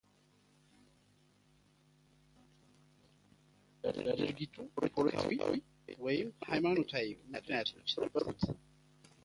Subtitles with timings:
[3.83, 5.39] ለድርጊቱ ፖለቲካዊ
[6.05, 8.41] ወይም ሃይማኖታዊ ምክንያቶች ነበሩት?